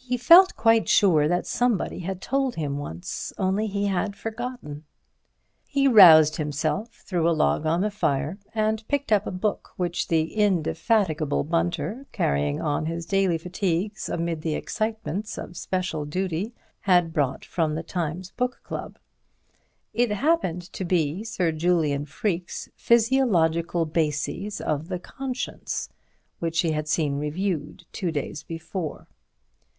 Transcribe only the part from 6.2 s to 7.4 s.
himself, threw a